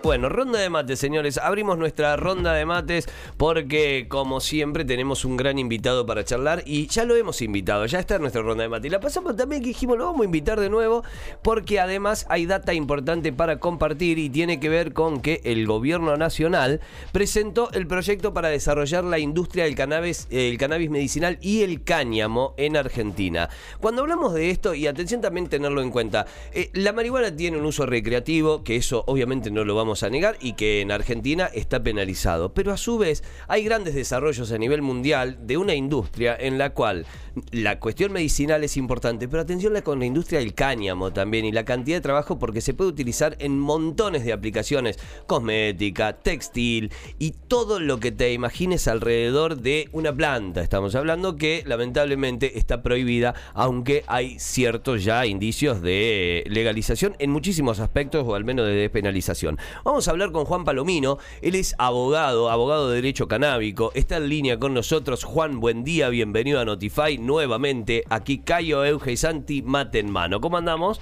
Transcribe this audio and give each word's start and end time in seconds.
Bueno, 0.00 0.28
ronda 0.28 0.60
de 0.60 0.70
mates, 0.70 1.00
señores. 1.00 1.38
Abrimos 1.38 1.76
nuestra 1.76 2.16
ronda 2.16 2.52
de 2.52 2.64
mates 2.64 3.08
porque, 3.36 4.06
como 4.08 4.38
siempre, 4.38 4.84
tenemos 4.84 5.24
un 5.24 5.36
gran 5.36 5.58
invitado 5.58 6.06
para 6.06 6.24
charlar 6.24 6.62
y 6.64 6.86
ya 6.86 7.04
lo 7.04 7.16
hemos 7.16 7.42
invitado, 7.42 7.84
ya 7.86 7.98
está 7.98 8.14
en 8.14 8.20
nuestra 8.20 8.42
ronda 8.42 8.62
de 8.62 8.68
mates. 8.68 8.86
Y 8.86 8.90
la 8.90 9.00
pasamos 9.00 9.34
también 9.34 9.60
que 9.60 9.68
dijimos, 9.68 9.98
lo 9.98 10.06
vamos 10.06 10.20
a 10.20 10.24
invitar 10.24 10.60
de 10.60 10.70
nuevo 10.70 11.02
porque 11.42 11.80
además 11.80 12.26
hay 12.28 12.46
data 12.46 12.74
importante 12.74 13.32
para 13.32 13.58
compartir 13.58 14.18
y 14.18 14.30
tiene 14.30 14.60
que 14.60 14.68
ver 14.68 14.92
con 14.92 15.20
que 15.20 15.40
el 15.42 15.66
gobierno 15.66 16.16
nacional 16.16 16.80
presentó 17.10 17.70
el 17.72 17.88
proyecto 17.88 18.32
para 18.32 18.50
desarrollar 18.50 19.02
la 19.02 19.18
industria 19.18 19.64
del 19.64 19.74
cannabis, 19.74 20.28
el 20.30 20.58
cannabis 20.58 20.90
medicinal 20.90 21.38
y 21.40 21.62
el 21.62 21.82
cáñamo 21.82 22.54
en 22.56 22.76
Argentina. 22.76 23.48
Cuando 23.80 24.02
hablamos 24.02 24.32
de 24.32 24.50
esto, 24.50 24.74
y 24.74 24.86
atención 24.86 25.20
también 25.20 25.48
tenerlo 25.48 25.82
en 25.82 25.90
cuenta, 25.90 26.26
eh, 26.52 26.70
la 26.74 26.92
marihuana 26.92 27.34
tiene 27.34 27.58
un 27.58 27.64
uso 27.64 27.84
recreativo, 27.84 28.62
que 28.62 28.76
eso 28.76 29.02
obviamente 29.08 29.50
no 29.50 29.64
lo 29.64 29.74
vamos 29.74 29.88
a 30.02 30.10
negar 30.10 30.36
y 30.40 30.54
que 30.54 30.80
en 30.80 30.90
Argentina 30.90 31.48
está 31.52 31.82
penalizado. 31.82 32.52
Pero 32.52 32.72
a 32.72 32.76
su 32.76 32.98
vez 32.98 33.22
hay 33.46 33.64
grandes 33.64 33.94
desarrollos 33.94 34.50
a 34.52 34.58
nivel 34.58 34.82
mundial 34.82 35.38
de 35.46 35.56
una 35.56 35.74
industria 35.74 36.36
en 36.38 36.58
la 36.58 36.70
cual 36.70 37.06
la 37.52 37.78
cuestión 37.78 38.12
medicinal 38.12 38.64
es 38.64 38.76
importante, 38.76 39.28
pero 39.28 39.42
atención 39.42 39.68
con 39.82 39.98
la 39.98 40.06
industria 40.06 40.40
del 40.40 40.54
cáñamo 40.54 41.12
también 41.12 41.44
y 41.44 41.52
la 41.52 41.64
cantidad 41.64 41.98
de 41.98 42.00
trabajo 42.00 42.38
porque 42.38 42.60
se 42.60 42.74
puede 42.74 42.90
utilizar 42.90 43.36
en 43.38 43.58
montones 43.58 44.24
de 44.24 44.32
aplicaciones, 44.32 44.98
cosmética, 45.26 46.14
textil 46.14 46.90
y 47.18 47.32
todo 47.32 47.80
lo 47.80 48.00
que 48.00 48.10
te 48.10 48.32
imagines 48.32 48.88
alrededor 48.88 49.60
de 49.60 49.88
una 49.92 50.12
planta. 50.12 50.62
Estamos 50.62 50.94
hablando 50.94 51.36
que 51.36 51.62
lamentablemente 51.66 52.58
está 52.58 52.82
prohibida, 52.82 53.34
aunque 53.54 54.04
hay 54.06 54.38
ciertos 54.38 55.04
ya 55.04 55.26
indicios 55.26 55.82
de 55.82 56.44
legalización 56.48 57.14
en 57.18 57.30
muchísimos 57.30 57.78
aspectos 57.78 58.24
o 58.26 58.34
al 58.34 58.44
menos 58.44 58.66
de 58.66 58.72
despenalización. 58.72 59.58
Vamos 59.84 60.08
a 60.08 60.10
hablar 60.10 60.32
con 60.32 60.44
Juan 60.44 60.64
Palomino, 60.64 61.18
él 61.40 61.54
es 61.54 61.74
abogado, 61.78 62.50
abogado 62.50 62.88
de 62.90 62.96
derecho 62.96 63.28
canábico, 63.28 63.92
está 63.94 64.16
en 64.16 64.28
línea 64.28 64.58
con 64.58 64.74
nosotros. 64.74 65.22
Juan, 65.24 65.60
buen 65.60 65.84
día, 65.84 66.08
bienvenido 66.08 66.60
a 66.60 66.64
Notify 66.64 67.16
nuevamente. 67.18 68.02
Aquí 68.10 68.38
Cayo, 68.38 68.84
Euge 68.84 69.12
y 69.12 69.16
Santi, 69.16 69.62
mate 69.62 70.00
en 70.00 70.10
mano. 70.10 70.40
¿Cómo 70.40 70.56
andamos? 70.56 71.00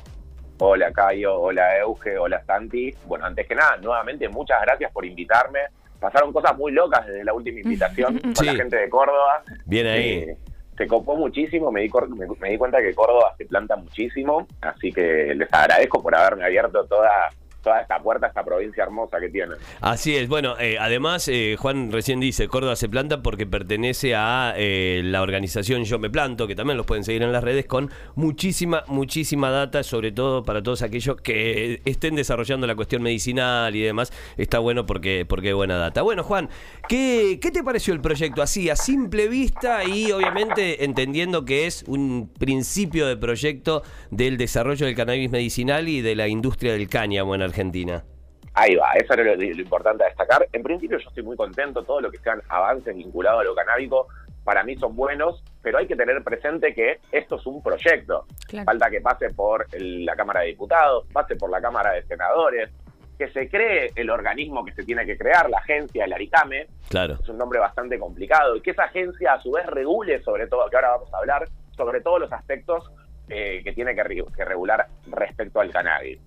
Hola 0.59 0.93
Cayo, 0.93 1.41
hola 1.41 1.79
Euge, 1.79 2.19
hola 2.19 2.43
Santi. 2.45 2.95
Bueno, 3.07 3.25
antes 3.25 3.47
que 3.47 3.55
nada, 3.55 3.79
nuevamente 3.79 4.29
muchas 4.29 4.61
gracias 4.63 4.93
por 4.93 5.07
invitarme. 5.07 5.61
Pasaron 5.99 6.33
cosas 6.33 6.57
muy 6.57 6.73
locas 6.73 7.07
desde 7.07 7.25
la 7.25 7.33
última 7.33 7.61
invitación 7.61 8.19
con 8.37 8.47
la 8.47 8.55
gente 8.55 8.77
de 8.77 8.91
Córdoba. 8.91 9.43
Bien 9.65 9.87
ahí. 9.87 10.09
Eh, 10.11 10.37
se 10.77 10.87
copó 10.87 11.17
muchísimo, 11.17 11.73
me 11.73 11.81
di, 11.81 11.91
me 12.39 12.51
di 12.51 12.59
cuenta 12.59 12.83
que 12.83 12.95
Córdoba 12.95 13.35
se 13.39 13.47
planta 13.47 13.77
muchísimo, 13.77 14.47
así 14.61 14.93
que 14.93 15.35
les 15.35 15.51
agradezco 15.51 16.03
por 16.03 16.15
haberme 16.15 16.45
abierto 16.45 16.85
toda 16.85 17.31
toda 17.67 17.81
esta 17.81 17.99
puerta, 17.99 18.29
esta 18.29 18.45
provincia 18.45 18.85
hermosa 18.85 19.19
que 19.19 19.29
tiene. 19.29 19.55
Así 19.81 20.15
es, 20.15 20.29
bueno, 20.29 20.55
eh, 20.61 20.77
además 20.79 21.27
eh, 21.27 21.57
Juan 21.59 21.91
recién 21.91 22.21
dice, 22.21 22.47
Córdoba 22.47 22.77
se 22.77 22.89
planta 22.89 23.25
porque 23.25 23.45
pertenece 23.45 24.15
a 24.15 24.55
eh, 24.57 25.01
la 25.03 25.21
organización 25.21 25.83
Yo 25.83 25.99
Me 25.99 26.09
Planto, 26.09 26.47
que 26.47 26.55
también 26.55 26.77
los 26.77 26.87
pueden 26.87 27.03
seguir 27.03 27.25
en 27.25 27.33
las 27.33 27.43
redes, 27.43 27.67
con 27.67 27.91
muchísima, 28.15 28.85
muchísima 28.87 29.51
data, 29.51 29.83
sobre 29.83 30.13
todo 30.13 30.45
para 30.45 30.63
todos 30.63 30.83
aquellos 30.83 31.21
que 31.21 31.83
estén 31.85 32.15
desarrollando 32.15 32.69
la 32.69 32.77
cuestión 32.77 33.03
medicinal 33.03 33.75
y 33.75 33.83
demás, 33.83 34.13
está 34.37 34.61
bueno 34.61 34.87
porque, 34.87 35.27
porque 35.29 35.53
buena 35.53 35.77
data. 35.77 36.03
Bueno, 36.03 36.23
Juan, 36.23 36.49
¿qué, 36.89 37.41
¿qué 37.43 37.51
te 37.51 37.65
pareció 37.65 37.95
el 37.95 38.01
proyecto 38.01 38.43
así, 38.43 38.71
a 38.71 38.77
simple 38.77 39.27
vista 39.27 39.83
y 39.83 40.13
obviamente 40.13 40.85
entendiendo 40.85 41.45
que 41.45 41.67
es 41.67 41.83
un 41.89 42.31
principio 42.39 43.09
de 43.09 43.17
proyecto 43.17 43.83
del 44.13 44.37
desarrollo 44.37 44.87
del 44.87 44.95
cannabis 44.95 45.33
medicinal 45.33 45.89
y 45.89 46.01
de 46.01 46.15
la 46.15 46.29
industria 46.29 46.73
del 46.73 46.89
cáñamo 46.89 47.35
en 47.35 47.43
Argentina? 47.43 47.56
Argentina. 47.57 48.05
Ahí 48.53 48.75
va, 48.75 48.93
eso 48.93 49.15
era 49.15 49.35
lo, 49.35 49.43
importante 49.43 50.05
a 50.05 50.09
destacar. 50.09 50.47
En 50.53 50.63
principio 50.63 50.99
yo 50.99 51.09
estoy 51.09 51.23
muy 51.23 51.37
contento, 51.37 51.83
todo 51.83 52.01
lo 52.01 52.11
que 52.11 52.19
sean 52.19 52.43
avances 52.49 52.95
vinculados 52.95 53.41
a 53.41 53.45
lo 53.45 53.55
canábico 53.55 54.09
para 54.45 54.63
mí 54.63 54.77
son 54.77 54.95
buenos, 54.95 55.43
pero 55.61 55.79
hay 55.79 55.89
que 55.89 55.97
tener 55.97 56.23
presente 56.23 56.73
que 56.73 57.01
esto 57.11 57.35
es 57.35 57.47
un 57.47 57.63
proyecto. 57.63 58.27
Falta 58.65 58.89
que 58.91 59.01
pase 59.01 59.31
por 59.31 59.67
la 59.77 60.15
Cámara 60.15 60.41
de 60.41 60.49
Diputados, 60.49 61.05
pase 61.13 61.35
por 61.35 61.51
la 61.51 61.61
Cámara 61.61 61.93
de 61.95 62.05
Senadores, 62.05 62.71
que 63.19 63.29
se 63.33 63.49
cree 63.49 63.91
el 63.97 64.09
organismo 64.09 64.65
que 64.65 64.73
se 64.73 64.85
tiene 64.85 65.05
que 65.05 65.19
crear, 65.19 65.51
la 65.51 65.59
agencia, 65.59 66.05
el 66.05 66.13
ARICAME. 66.13 66.69
Claro. 66.89 67.19
Es 67.21 67.29
un 67.29 67.39
nombre 67.39 67.59
bastante 67.59 67.99
complicado. 67.99 68.55
Y 68.55 68.61
que 68.61 68.71
esa 68.71 68.85
agencia 68.85 69.33
a 69.33 69.43
su 69.43 69.51
vez 69.51 69.67
regule 69.67 70.23
sobre 70.23 70.47
todo, 70.47 70.71
que 70.71 70.77
ahora 70.77 70.91
vamos 70.91 71.13
a 71.13 71.19
hablar, 71.19 71.49
sobre 71.77 72.01
todos 72.01 72.21
los 72.21 72.33
aspectos 72.33 72.89
eh, 73.29 73.63
que 73.65 73.73
tiene 73.73 73.97
que, 73.97 74.25
que 74.37 74.45
regular 74.45 74.87
respecto 75.09 75.59
al 75.61 75.73
cannabis. 75.73 76.21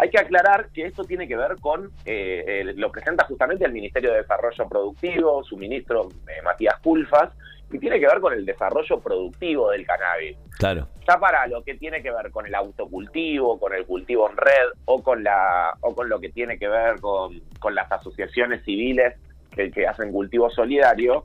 Hay 0.00 0.08
que 0.08 0.18
aclarar 0.18 0.70
que 0.72 0.86
esto 0.86 1.04
tiene 1.04 1.28
que 1.28 1.36
ver 1.36 1.56
con, 1.60 1.92
eh, 2.06 2.72
lo 2.74 2.90
presenta 2.90 3.26
justamente 3.26 3.66
el 3.66 3.72
Ministerio 3.72 4.12
de 4.12 4.22
Desarrollo 4.22 4.66
Productivo, 4.66 5.44
su 5.44 5.58
ministro 5.58 6.08
eh, 6.26 6.40
Matías 6.42 6.76
Culfas, 6.82 7.30
y 7.70 7.78
tiene 7.78 8.00
que 8.00 8.06
ver 8.06 8.18
con 8.18 8.32
el 8.32 8.46
desarrollo 8.46 8.98
productivo 8.98 9.70
del 9.70 9.84
cannabis. 9.86 10.38
Claro. 10.58 10.88
Ya 11.06 11.18
para 11.18 11.46
lo 11.48 11.62
que 11.62 11.74
tiene 11.74 12.02
que 12.02 12.10
ver 12.10 12.30
con 12.30 12.46
el 12.46 12.54
autocultivo, 12.54 13.60
con 13.60 13.74
el 13.74 13.84
cultivo 13.84 14.30
en 14.30 14.38
red 14.38 14.70
o 14.86 15.02
con 15.02 15.22
la 15.22 15.74
o 15.80 15.94
con 15.94 16.08
lo 16.08 16.18
que 16.18 16.30
tiene 16.30 16.58
que 16.58 16.68
ver 16.68 16.98
con, 17.00 17.38
con 17.58 17.74
las 17.74 17.92
asociaciones 17.92 18.64
civiles 18.64 19.16
que, 19.54 19.70
que 19.70 19.86
hacen 19.86 20.12
cultivo 20.12 20.48
solidario, 20.48 21.24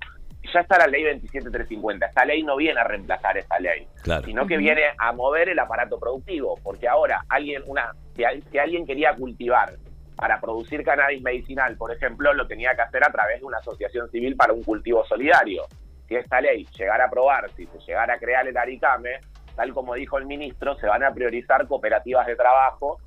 ya 0.54 0.62
está 0.62 0.78
la 0.78 0.88
ley 0.88 1.04
27350. 1.04 2.06
Esta 2.08 2.26
ley 2.26 2.44
no 2.44 2.56
viene 2.56 2.80
a 2.80 2.84
reemplazar 2.84 3.38
esa 3.38 3.60
ley, 3.60 3.88
sino 4.24 4.46
que 4.48 4.58
viene 4.58 4.84
a 4.98 5.12
mover 5.12 5.50
el 5.50 5.60
aparato 5.60 6.00
productivo, 6.00 6.60
porque 6.64 6.88
ahora 6.88 7.24
alguien, 7.30 7.64
una, 7.68 7.92
si, 8.16 8.24
alguien 8.58 8.86
quería 8.86 9.14
cultivar 9.14 9.74
para 10.16 10.40
producir 10.40 10.84
cannabis 10.84 11.22
medicinal, 11.22 11.76
por 11.78 11.92
ejemplo, 11.92 12.34
lo 12.34 12.48
tenía 12.48 12.74
que 12.76 12.82
hacer 12.82 13.04
a 13.04 13.12
través 13.12 13.40
de 13.40 13.46
una 13.46 13.58
asociación 13.58 14.10
civil 14.10 14.36
para 14.36 14.54
un 14.54 14.64
cultivo 14.64 15.06
solidario. 15.06 15.64
Si 16.08 16.16
esta 16.16 16.40
ley 16.40 16.66
llegara 16.78 17.06
a 17.06 17.08
aprobar, 17.08 17.50
si 17.52 17.66
se 17.66 17.80
llegara 17.80 18.14
a 18.14 18.18
crear 18.18 18.48
el 18.48 18.56
ARICAME, 18.56 19.20
tal 19.56 19.74
como 19.74 19.96
dijo 19.96 20.18
el 20.18 20.26
ministro, 20.26 20.76
se 20.78 20.88
van 20.88 21.04
a 21.04 21.12
priorizar 21.12 21.68
cooperativas 21.68 22.28
de 22.28 22.36
trabajo 22.36 23.00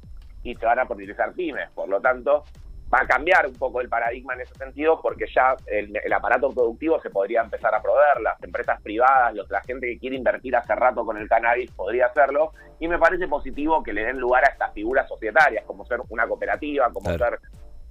y 0.43 0.55
se 0.55 0.67
van 0.67 0.79
a 0.79 0.87
priorizar 0.87 1.33
pymes. 1.33 1.71
Por 1.71 1.89
lo 1.89 2.01
tanto, 2.01 2.45
va 2.93 3.01
a 3.03 3.07
cambiar 3.07 3.47
un 3.47 3.55
poco 3.55 3.81
el 3.81 3.89
paradigma 3.89 4.35
en 4.35 4.43
ese 4.43 4.55
sentido 4.55 5.01
porque 5.03 5.27
ya 5.35 5.55
el, 5.67 6.13
aparato 6.13 6.51
productivo 6.51 7.01
se 7.01 7.11
podría 7.11 7.43
empezar 7.43 7.75
a 7.75 7.83
proveer, 7.83 8.21
las 8.23 8.43
empresas 8.43 8.81
privadas, 8.83 9.35
los, 9.35 9.51
la 9.51 9.61
gente 9.63 9.87
que 9.87 9.99
quiere 9.99 10.17
invertir 10.17 10.57
hace 10.57 10.75
rato 10.75 11.05
con 11.05 11.19
el 11.19 11.29
cannabis 11.29 11.71
podría 11.73 12.07
hacerlo. 12.07 12.53
Y 12.81 12.89
me 12.89 12.99
parece 12.99 13.29
positivo 13.29 13.83
que 13.83 13.93
le 13.93 14.05
den 14.05 14.19
lugar 14.19 14.45
a 14.45 14.53
estas 14.53 14.73
figuras 14.73 15.09
societarias 15.09 15.65
como 15.67 15.85
ser 15.85 16.01
una 16.09 16.27
cooperativa, 16.27 16.91
como 16.93 17.11
ser 17.11 17.39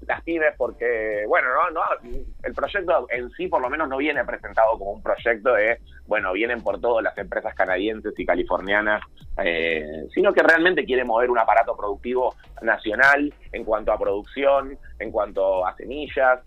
las 0.02 0.22
pymes 0.24 0.54
porque, 0.58 1.26
bueno, 1.28 1.48
no, 1.54 1.72
no, 1.72 1.82
el 2.44 2.54
proyecto 2.54 3.08
en 3.10 3.30
sí 3.32 3.48
por 3.48 3.62
lo 3.62 3.70
menos 3.70 3.90
no 3.90 3.98
viene 3.98 4.24
presentado 4.24 4.78
como 4.78 4.92
un 4.92 5.02
proyecto 5.02 5.54
de, 5.54 5.80
bueno, 6.06 6.34
vienen 6.34 6.62
por 6.62 6.80
todas 6.80 7.04
las 7.04 7.18
empresas 7.18 7.54
canadienses 7.56 8.14
y 8.18 8.26
californianas, 8.26 9.02
eh, 9.44 10.06
sino 10.14 10.34
que 10.34 10.44
realmente 10.44 10.86
quiere 10.86 11.04
mover 11.04 11.30
un 11.30 11.40
aparato 11.40 11.76
productivo 11.76 12.36
nacional 12.62 13.34
en 13.52 13.64
cuanto 13.64 13.92
a 13.92 13.98
producción, 13.98 14.78
en 15.00 15.12
cuanto 15.12 15.66
a 15.66 15.76
semillas, 15.76 16.40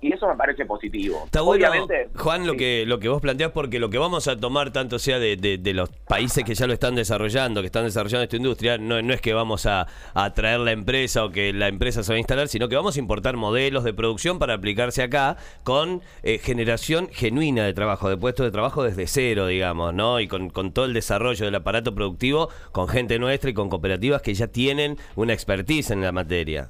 y 0.00 0.12
eso 0.12 0.28
me 0.28 0.36
parece 0.36 0.64
positivo. 0.64 1.22
Está 1.24 1.42
Obviamente, 1.42 2.08
Juan, 2.16 2.46
lo 2.46 2.54
que 2.54 2.84
lo 2.86 2.98
que 2.98 3.08
vos 3.08 3.20
planteás, 3.20 3.52
porque 3.52 3.78
lo 3.78 3.90
que 3.90 3.98
vamos 3.98 4.28
a 4.28 4.36
tomar, 4.36 4.72
tanto 4.72 4.98
sea 4.98 5.18
de, 5.18 5.60
los 5.74 5.90
países 6.08 6.44
que 6.44 6.54
ya 6.54 6.66
lo 6.66 6.72
están 6.72 6.94
desarrollando, 6.94 7.60
que 7.60 7.66
están 7.66 7.84
desarrollando 7.84 8.24
esta 8.24 8.36
industria, 8.36 8.78
no, 8.78 9.00
no 9.02 9.12
es 9.12 9.20
que 9.20 9.34
vamos 9.34 9.66
a, 9.66 9.86
traer 10.34 10.60
la 10.60 10.72
empresa 10.72 11.24
o 11.24 11.30
que 11.30 11.52
la 11.52 11.68
empresa 11.68 12.02
se 12.02 12.12
va 12.12 12.16
a 12.16 12.18
instalar, 12.18 12.48
sino 12.48 12.68
que 12.68 12.76
vamos 12.76 12.96
a 12.96 12.98
importar 12.98 13.36
modelos 13.36 13.84
de 13.84 13.92
producción 13.92 14.38
para 14.38 14.54
aplicarse 14.54 15.02
acá 15.02 15.36
con 15.62 16.02
eh, 16.22 16.38
generación 16.38 17.08
genuina 17.12 17.64
de 17.64 17.74
trabajo, 17.74 18.08
de 18.08 18.16
puestos 18.16 18.44
de 18.44 18.50
trabajo 18.50 18.82
desde 18.82 19.06
cero, 19.06 19.46
digamos, 19.46 19.94
¿no? 19.94 20.20
Y 20.20 20.28
con, 20.28 20.50
con 20.50 20.72
todo 20.72 20.84
el 20.84 20.94
desarrollo 20.94 21.44
del 21.44 21.54
aparato 21.54 21.94
productivo, 21.94 22.48
con 22.72 22.88
gente 22.88 23.18
nuestra 23.18 23.50
y 23.50 23.54
con 23.54 23.68
cooperativas 23.68 24.22
que 24.22 24.34
ya 24.34 24.46
tienen 24.46 24.98
una 25.16 25.32
expertise 25.32 25.90
en 25.90 26.02
la 26.02 26.12
materia 26.12 26.68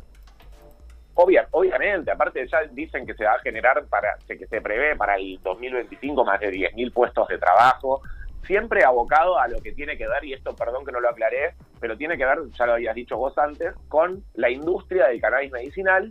obviamente, 1.14 2.11
aparte 2.11 2.46
ya 2.46 2.62
dicen 2.72 3.06
que 3.06 3.14
se 3.14 3.25
va 3.25 3.34
a 3.34 3.38
generar, 3.40 3.84
para 3.87 4.16
que 4.26 4.46
se 4.46 4.61
prevé 4.61 4.96
para 4.96 5.16
el 5.16 5.40
2025 5.43 6.25
más 6.25 6.40
de 6.40 6.50
10.000 6.50 6.93
puestos 6.93 7.28
de 7.28 7.38
trabajo, 7.38 8.02
siempre 8.44 8.84
abocado 8.84 9.38
a 9.38 9.49
lo 9.49 9.61
que 9.61 9.72
tiene 9.72 9.96
que 9.96 10.06
ver, 10.06 10.25
y 10.25 10.34
esto 10.34 10.55
perdón 10.55 10.84
que 10.84 10.93
no 10.93 11.00
lo 11.00 11.08
aclaré, 11.08 11.55
pero 11.81 11.96
tiene 11.96 12.16
que 12.16 12.25
ver, 12.25 12.38
ya 12.58 12.66
lo 12.66 12.75
habías 12.75 12.94
dicho 12.94 13.16
vos 13.16 13.37
antes, 13.38 13.75
con 13.88 14.22
la 14.34 14.50
industria 14.50 15.08
del 15.08 15.20
cannabis 15.20 15.52
medicinal 15.52 16.11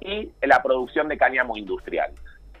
y 0.00 0.32
la 0.42 0.62
producción 0.62 1.08
de 1.08 1.16
cáñamo 1.16 1.56
industrial. 1.56 2.12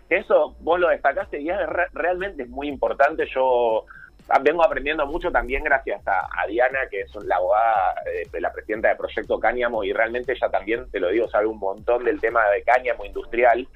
Eso 0.08 0.54
vos 0.60 0.78
lo 0.78 0.88
destacaste 0.88 1.40
y 1.40 1.48
es, 1.48 1.56
realmente 1.92 2.42
es 2.42 2.48
muy 2.48 2.68
importante. 2.68 3.26
Yo 3.34 3.86
vengo 4.42 4.64
aprendiendo 4.64 5.06
mucho 5.06 5.30
también 5.30 5.64
gracias 5.64 6.02
a, 6.06 6.46
Diana, 6.46 6.80
que 6.90 7.02
es 7.02 7.14
la 7.24 7.36
abogada 7.36 7.94
eh, 8.06 8.26
de, 8.30 8.40
la 8.40 8.52
presidenta 8.52 8.88
de 8.88 8.96
Proyecto 8.96 9.38
Cáñamo, 9.38 9.84
y 9.84 9.92
realmente 9.92 10.32
ella 10.32 10.48
también, 10.48 10.90
te 10.90 11.00
lo 11.00 11.08
digo, 11.08 11.28
sabe 11.28 11.46
un 11.46 11.58
montón 11.58 12.04
del 12.04 12.20
tema 12.20 12.48
de 12.48 12.62
cáñamo 12.62 13.04
industrial. 13.04 13.66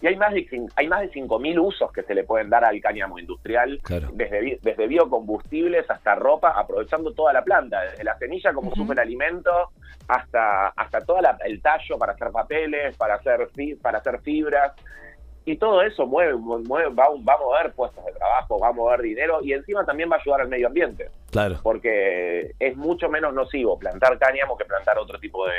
y 0.00 0.06
hay 0.06 0.16
más 0.16 0.32
de 0.32 0.46
hay 0.76 0.88
más 0.88 1.00
de 1.00 1.08
5000 1.08 1.58
usos 1.58 1.92
que 1.92 2.02
se 2.02 2.14
le 2.14 2.24
pueden 2.24 2.50
dar 2.50 2.64
al 2.64 2.80
cáñamo 2.80 3.18
industrial, 3.18 3.80
desde, 4.12 4.58
desde 4.62 4.86
biocombustibles 4.86 5.90
hasta 5.90 6.14
ropa, 6.14 6.50
aprovechando 6.50 7.12
toda 7.12 7.32
la 7.32 7.42
planta, 7.42 7.80
desde 7.82 8.04
la 8.04 8.16
semilla 8.18 8.52
como 8.52 8.74
superalimento 8.74 9.70
hasta 10.06 10.68
hasta 10.68 11.00
todo 11.00 11.18
el 11.44 11.62
tallo 11.62 11.98
para 11.98 12.12
hacer 12.12 12.30
papeles, 12.30 12.96
para 12.96 13.14
hacer 13.14 13.48
para 13.80 13.98
hacer 13.98 14.20
fibras 14.20 14.72
y 15.46 15.56
todo 15.56 15.82
eso 15.82 16.06
mueve, 16.06 16.34
mueve 16.34 16.88
va, 16.88 17.04
va, 17.08 17.34
a 17.34 17.38
mover 17.38 17.72
puestos 17.72 18.04
de 18.04 18.12
trabajo, 18.12 18.58
va 18.58 18.68
a 18.68 18.72
mover 18.72 19.02
dinero 19.02 19.40
y 19.42 19.52
encima 19.52 19.84
también 19.84 20.10
va 20.10 20.16
a 20.16 20.20
ayudar 20.20 20.40
al 20.40 20.48
medio 20.48 20.68
ambiente. 20.68 21.10
Claro. 21.30 21.58
Porque 21.62 22.54
es 22.58 22.76
mucho 22.76 23.08
menos 23.08 23.34
nocivo 23.34 23.78
plantar 23.78 24.18
cáñamo 24.18 24.56
que 24.56 24.64
plantar 24.64 24.98
otro 24.98 25.18
tipo 25.18 25.46
de 25.46 25.52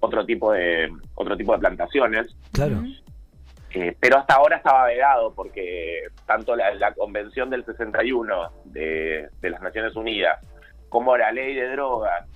otro 0.00 0.24
tipo 0.24 0.52
de 0.52 0.88
otro 1.14 1.36
tipo 1.36 1.52
de 1.52 1.58
plantaciones. 1.58 2.36
Claro. 2.52 2.76
Eh, 3.74 3.96
pero 3.98 4.18
hasta 4.18 4.34
ahora 4.34 4.58
estaba 4.58 4.86
vedado 4.86 5.32
porque 5.34 6.02
tanto 6.26 6.54
la, 6.54 6.92
Convención 6.94 7.48
del 7.50 7.64
61 7.64 8.50
de, 8.66 9.28
de, 9.40 9.50
las 9.50 9.62
Naciones 9.62 9.96
Unidas 9.96 10.38
como 10.90 11.16
la 11.16 11.32
ley 11.32 11.54
de 11.54 11.70
drogas, 11.70 12.28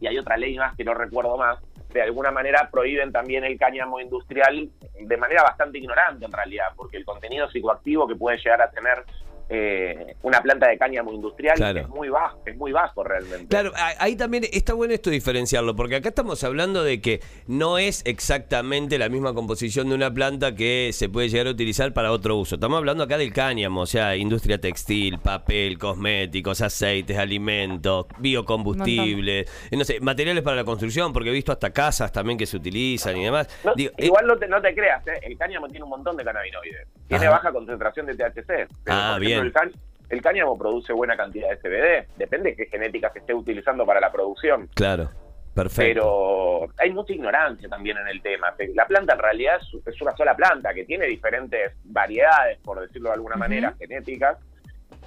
y 0.00 0.08
hay 0.08 0.18
otra 0.18 0.36
ley 0.36 0.56
más 0.56 0.74
que 0.76 0.82
no 0.82 0.92
recuerdo 0.92 1.36
más, 1.36 1.60
de 1.92 2.02
alguna 2.02 2.30
manera 2.30 2.68
prohíben 2.70 3.12
también 3.12 3.44
el 3.44 3.58
cáñamo 3.58 4.00
industrial 4.00 4.70
de 4.98 5.16
manera 5.16 5.42
bastante 5.42 5.78
ignorante 5.78 6.24
en 6.24 6.32
realidad, 6.32 6.68
porque 6.76 6.96
el 6.96 7.04
contenido 7.04 7.48
psicoactivo 7.50 8.06
que 8.06 8.16
puede 8.16 8.38
llegar 8.38 8.62
a 8.62 8.70
tener 8.70 9.04
eh, 9.52 10.14
una 10.22 10.40
planta 10.40 10.68
de 10.68 10.78
cáñamo 10.78 11.12
industrial 11.12 11.76
es 11.76 11.88
muy 11.88 12.08
bajo, 12.08 12.40
es 12.46 12.56
muy 12.56 12.70
bajo 12.70 13.02
realmente. 13.02 13.48
Claro, 13.48 13.72
ahí 13.98 14.14
también 14.14 14.44
está 14.52 14.74
bueno 14.74 14.94
esto 14.94 15.10
diferenciarlo, 15.10 15.74
porque 15.74 15.96
acá 15.96 16.10
estamos 16.10 16.44
hablando 16.44 16.84
de 16.84 17.00
que 17.00 17.20
no 17.48 17.76
es 17.76 18.02
exactamente 18.06 18.96
la 18.96 19.08
misma 19.08 19.34
composición 19.34 19.88
de 19.88 19.96
una 19.96 20.14
planta 20.14 20.54
que 20.54 20.90
se 20.92 21.08
puede 21.08 21.28
llegar 21.28 21.48
a 21.48 21.50
utilizar 21.50 21.92
para 21.92 22.12
otro 22.12 22.36
uso. 22.36 22.54
Estamos 22.54 22.78
hablando 22.78 23.02
acá 23.02 23.18
del 23.18 23.32
cáñamo, 23.32 23.80
o 23.80 23.86
sea, 23.86 24.14
industria 24.14 24.60
textil, 24.60 25.18
papel, 25.18 25.78
cosméticos, 25.78 26.60
aceites, 26.60 27.18
alimentos, 27.18 28.06
biocombustibles, 28.18 29.50
no 29.72 29.84
sé, 29.84 29.98
materiales 29.98 30.44
para 30.44 30.58
la 30.58 30.64
construcción, 30.64 31.12
porque 31.12 31.30
he 31.30 31.32
visto 31.32 31.50
hasta 31.50 31.70
casas 31.70 32.12
también 32.12 32.38
que 32.38 32.46
se 32.46 32.56
utilizan 32.56 33.16
y 33.16 33.24
demás. 33.24 33.48
Eh, 33.76 33.90
igual 33.98 34.28
no, 34.28 34.38
te, 34.38 34.46
no 34.46 34.62
te 34.62 34.72
creas, 34.76 35.04
¿eh? 35.08 35.18
el 35.22 35.36
cáñamo 35.36 35.66
tiene 35.66 35.82
un 35.82 35.90
montón 35.90 36.16
de 36.16 36.22
cannabinoides, 36.22 36.86
tiene 37.08 37.26
baja 37.26 37.50
concentración 37.50 38.06
de 38.06 38.14
THC. 38.14 38.68
ah, 38.86 39.18
bien 39.18 39.39
el, 39.42 40.22
cáñamo 40.22 40.58
produce 40.58 40.92
buena 40.92 41.16
cantidad 41.16 41.48
de 41.50 41.58
CBD, 41.58 42.18
depende 42.18 42.50
de 42.50 42.56
qué 42.56 42.66
genética 42.66 43.12
se 43.12 43.20
esté 43.20 43.34
utilizando 43.34 43.86
para 43.86 44.00
la 44.00 44.10
producción. 44.10 44.68
Claro. 44.74 45.08
Perfecto. 45.54 45.82
Pero 45.82 46.68
hay 46.78 46.92
mucha 46.92 47.12
ignorancia 47.12 47.68
también 47.68 47.98
en 47.98 48.08
el 48.08 48.22
tema. 48.22 48.54
La 48.74 48.86
planta 48.86 49.14
en 49.14 49.18
realidad 49.18 49.56
es, 49.86 50.00
una 50.00 50.16
sola 50.16 50.36
planta 50.36 50.72
que 50.72 50.84
tiene 50.84 51.06
diferentes 51.06 51.72
variedades, 51.84 52.58
por 52.58 52.80
decirlo 52.80 53.08
de 53.08 53.16
alguna 53.16 53.36
manera, 53.36 53.74
genéticas. 53.78 54.38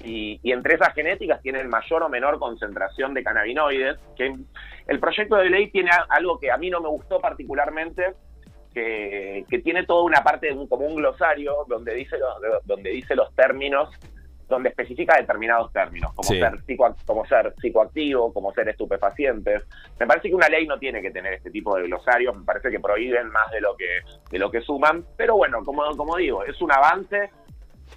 Y, 0.04 0.40
entre 0.44 0.76
esas 0.76 0.94
genéticas 0.94 1.42
tienen 1.42 1.70
mayor 1.70 2.04
o 2.04 2.10
menor 2.10 2.40
concentración 2.40 3.14
de 3.14 3.24
cannabinoides. 3.24 3.98
Que 4.18 4.36
el 4.88 5.00
proyecto 5.00 5.38
de 5.38 5.50
ley 5.50 5.72
tiene 5.72 5.92
algo 6.10 6.40
que 6.40 6.52
a 6.52 6.58
mí 6.58 6.70
no 6.70 6.82
me 6.82 6.90
gustó 6.90 7.22
particularmente, 7.22 8.14
que, 8.74 9.46
tiene 9.64 9.86
toda 9.86 10.04
una 10.04 10.24
parte 10.24 10.54
como 10.68 10.86
un 10.86 10.96
glosario 10.96 11.56
donde 11.70 11.94
dice, 11.94 12.18
donde 12.66 12.90
dice 12.90 13.16
los 13.16 13.34
términos 13.34 13.90
donde 14.54 14.70
especifica 14.70 15.18
determinados 15.18 15.72
términos, 15.72 16.14
como, 16.14 16.30
ser 16.30 16.54
como 17.06 17.26
ser 17.26 17.54
psicoactivo, 17.60 18.34
como 18.34 18.54
ser 18.54 18.70
estupefacientes. 18.70 19.64
Me 20.00 20.08
parece 20.08 20.30
que 20.30 20.36
una 20.36 20.50
ley 20.50 20.66
no 20.68 20.78
tiene 20.78 21.02
que 21.02 21.12
tener 21.12 21.34
este 21.34 21.52
tipo 21.52 21.76
de 21.76 21.84
glosarios, 21.84 22.36
me 22.36 22.44
parece 22.44 22.70
que 22.72 22.80
prohíben 22.80 23.30
más 23.30 23.52
de 23.52 23.62
lo 23.62 23.76
que, 23.76 24.02
de 24.30 24.40
lo 24.40 24.50
que 24.50 24.62
suman, 24.62 25.06
pero 25.18 25.36
bueno, 25.36 25.64
como, 25.64 25.84
como 25.96 26.18
digo, 26.18 26.44
es 26.44 26.62
un 26.62 26.72
avance 26.72 27.30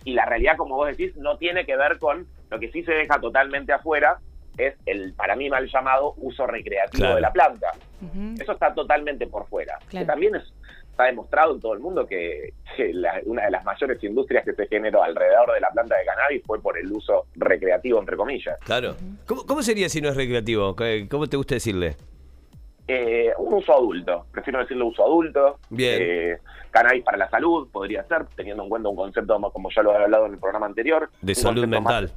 y 0.05 0.15
la 0.15 0.25
realidad, 0.25 0.57
como 0.57 0.77
vos 0.77 0.89
decís, 0.89 1.17
no 1.17 1.37
tiene 1.37 1.65
que 1.65 1.77
ver 1.77 1.99
con 1.99 2.27
lo 2.51 2.59
que 2.59 2.71
sí 2.71 2.83
se 2.85 2.93
deja 2.93 3.21
totalmente 3.21 3.73
afuera, 3.73 4.19
es 4.57 4.75
el, 4.87 5.15
para 5.15 5.37
mí 5.37 5.51
mal 5.51 5.69
llamado, 5.69 6.15
uso 6.17 6.47
recreativo 6.47 7.15
de 7.15 7.21
la 7.21 7.33
planta. 7.33 7.73
Eso 8.41 8.53
está 8.53 8.73
totalmente 8.73 9.27
por 9.27 9.47
fuera. 9.49 9.79
Que 9.91 10.05
también 10.05 10.37
es, 10.37 10.55
está 10.97 11.05
demostrado 11.05 11.55
en 11.55 11.61
todo 11.61 11.75
el 11.75 11.81
mundo 11.81 12.07
que, 12.07 12.55
una 13.27 13.45
de 13.45 13.51
las 13.51 13.65
mayores 13.67 14.03
industrias 14.03 14.45
que 14.47 14.55
se 14.55 14.67
generó 14.67 15.03
alrededor 15.03 15.53
de 15.53 15.61
la 15.61 15.69
planta 15.71 15.95
de 15.95 16.07
cannabis 16.07 16.43
fue 16.47 16.59
por 16.61 16.79
el 16.79 16.91
uso 16.91 17.27
recreativo, 17.35 18.01
entre 18.01 18.17
comillas. 18.17 18.59
Claro. 18.65 18.97
¿Cómo, 19.27 19.63
sería 19.63 19.91
si 19.91 20.01
no 20.01 20.09
es 20.09 20.17
recreativo? 20.17 20.75
¿Cómo 21.11 21.27
te 21.27 21.37
gusta 21.37 21.57
decirle? 21.57 21.97
Eh, 22.89 23.31
un 23.37 23.53
uso 23.53 23.75
adulto, 23.75 24.25
prefiero 24.33 24.61
decirle 24.61 24.85
uso 24.85 25.05
adulto. 25.05 25.59
Bien. 25.69 25.99
Eh, 26.01 26.39
cannabis 26.71 27.05
para 27.05 27.19
la 27.19 27.29
salud 27.29 27.69
podría 27.71 28.03
ser, 28.05 28.25
teniendo 28.35 28.63
en 28.63 28.71
cuenta 28.71 28.89
un 28.89 28.97
concepto, 28.97 29.39
como 29.53 29.69
ya 29.75 29.83
lo 29.83 29.93
he 29.93 30.03
hablado 30.03 30.27
en 30.27 30.33
el 30.33 30.39
programa 30.39 30.65
anterior. 30.65 31.11
De 31.21 31.35
salud 31.35 31.67
mental. 31.67 32.11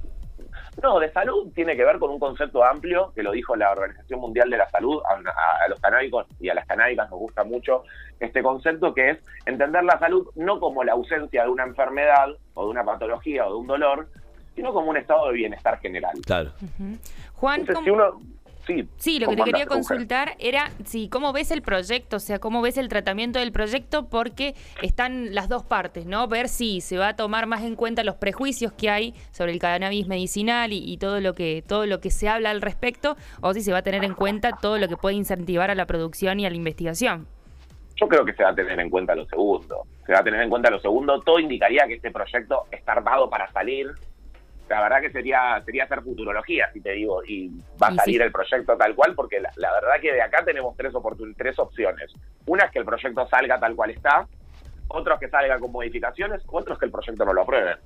No, 0.81 0.99
de 0.99 1.11
salud 1.11 1.51
tiene 1.53 1.75
que 1.75 1.83
ver 1.83 1.99
con 1.99 2.11
un 2.11 2.19
concepto 2.19 2.63
amplio 2.63 3.11
que 3.13 3.23
lo 3.23 3.31
dijo 3.31 3.55
la 3.55 3.71
Organización 3.71 4.19
Mundial 4.19 4.49
de 4.49 4.57
la 4.57 4.69
Salud. 4.69 5.01
A, 5.05 5.67
los 5.67 5.79
canábicos 5.79 6.25
y 6.39 6.49
a 6.49 6.53
las 6.53 6.65
canábicas 6.65 7.09
nos 7.09 7.19
gusta 7.19 7.43
mucho 7.43 7.83
este 8.19 8.41
concepto 8.41 8.93
que 8.93 9.11
es 9.11 9.17
entender 9.45 9.83
la 9.83 9.99
salud 9.99 10.27
no 10.35 10.59
como 10.59 10.83
la 10.83 10.93
ausencia 10.93 11.43
de 11.43 11.49
una 11.49 11.63
enfermedad 11.63 12.29
o 12.53 12.65
de 12.65 12.69
una 12.69 12.83
patología 12.83 13.47
o 13.47 13.51
de 13.51 13.57
un 13.57 13.67
dolor, 13.67 14.07
sino 14.55 14.73
como 14.73 14.89
un 14.89 14.97
estado 14.97 15.27
de 15.27 15.33
bienestar 15.33 15.79
general. 15.79 16.13
Claro. 16.25 16.51
Juan, 17.35 17.65
si 17.65 17.89
uno 17.89 18.19
Sí, 18.97 19.19
lo 19.19 19.29
que 19.29 19.35
te 19.35 19.43
quería 19.43 19.65
consultar 19.65 20.35
era 20.39 20.71
si 20.85 21.09
cómo 21.09 21.33
ves 21.33 21.51
el 21.51 21.61
proyecto, 21.61 22.17
o 22.17 22.19
sea, 22.19 22.39
cómo 22.39 22.61
ves 22.61 22.77
el 22.77 22.87
tratamiento 22.87 23.39
del 23.39 23.51
proyecto, 23.51 24.07
porque 24.09 24.55
están 24.81 25.33
las 25.33 25.49
dos 25.49 25.63
partes, 25.63 26.05
¿no? 26.05 26.27
Ver 26.27 26.47
si 26.47 26.81
se 26.81 26.97
va 26.97 27.09
a 27.09 27.15
tomar 27.15 27.47
más 27.47 27.63
en 27.63 27.75
cuenta 27.75 28.03
los 28.03 28.15
prejuicios 28.15 28.71
que 28.73 28.89
hay 28.89 29.13
sobre 29.31 29.51
el 29.51 29.59
cannabis 29.59 30.07
medicinal 30.07 30.71
y, 30.73 30.97
todo 30.99 31.21
lo 31.21 31.33
que 31.33 31.63
todo 31.65 31.85
lo 31.85 32.01
que 32.01 32.11
se 32.11 32.27
habla 32.27 32.49
al 32.51 32.61
respecto, 32.61 33.15
o 33.41 33.53
si 33.53 33.61
se 33.61 33.71
va 33.71 33.79
a 33.79 33.83
tener 33.83 34.03
en 34.03 34.13
cuenta 34.13 34.51
todo 34.61 34.77
lo 34.77 34.87
que 34.87 34.97
puede 34.97 35.15
incentivar 35.15 35.71
a 35.71 35.75
la 35.75 35.85
producción 35.85 36.39
y 36.39 36.45
a 36.45 36.49
la 36.49 36.55
investigación. 36.55 37.27
Yo 37.95 38.07
creo 38.07 38.23
que 38.25 38.33
se 38.33 38.43
va 38.43 38.49
a 38.49 38.55
tener 38.55 38.79
en 38.79 38.89
cuenta 38.89 39.15
lo 39.15 39.25
segundo. 39.25 39.85
Se 40.05 40.13
va 40.13 40.19
a 40.19 40.23
tener 40.23 40.41
en 40.41 40.49
cuenta 40.49 40.69
lo 40.69 40.79
segundo. 40.79 41.19
Todo 41.21 41.39
indicaría 41.39 41.85
que 41.85 41.95
este 41.95 42.11
proyecto 42.11 42.65
está 42.71 42.93
armado 42.93 43.29
para 43.29 43.51
salir 43.51 43.87
la 44.69 44.81
verdad 44.81 45.01
que 45.01 45.11
sería 45.11 45.61
sería 45.65 45.85
hacer 45.85 46.01
futurología, 46.01 46.69
si 46.73 46.81
te 46.81 46.91
digo, 46.91 47.23
y 47.25 47.49
va 47.81 47.87
a 47.87 47.95
salir 47.95 48.21
el 48.21 48.31
proyecto 48.31 48.77
tal 48.77 48.95
cual, 48.95 49.15
porque 49.15 49.39
la, 49.39 49.73
verdad 49.73 49.99
que 50.01 50.13
de 50.13 50.21
acá 50.21 50.43
tenemos 50.45 50.75
tres, 50.77 50.93
tres 51.37 51.57
opciones. 51.59 52.11
Una 52.45 52.65
es 52.65 52.71
que 52.71 52.79
el 52.79 52.85
proyecto 52.85 53.27
salga 53.27 53.59
tal 53.59 53.75
cual 53.75 53.91
está, 53.91 54.27
otros 54.87 55.19
que 55.19 55.29
salga 55.29 55.59
con 55.59 55.71
modificaciones, 55.71 56.41
otros 56.47 56.77
que 56.77 56.85
el 56.85 56.91
proyecto 56.91 57.25
no 57.25 57.33
lo 57.33 57.41
aprueben. 57.41 57.77